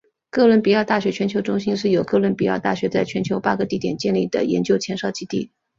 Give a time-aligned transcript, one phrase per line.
[0.31, 5.51] 哥伦比亚大学全球中心是由哥伦比亚大学在全球八个地点建立的研究前哨基地。